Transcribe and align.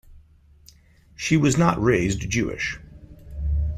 She 1.15 1.37
was 1.37 1.59
not 1.59 1.79
raised 1.79 2.27
Jewish. 2.27 2.79